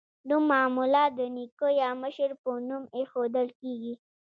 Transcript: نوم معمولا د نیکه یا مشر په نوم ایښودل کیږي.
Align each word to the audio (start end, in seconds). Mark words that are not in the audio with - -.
نوم 0.27 0.43
معمولا 0.51 1.03
د 1.17 1.19
نیکه 1.35 1.67
یا 1.81 1.89
مشر 2.03 2.29
په 2.43 2.49
نوم 2.67 2.83
ایښودل 2.97 3.47
کیږي. 3.59 3.93